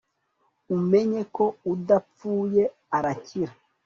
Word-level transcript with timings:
umenye 0.75 1.21
ko 1.35 1.45
udapfuye 1.73 2.63
arakira 2.97 3.53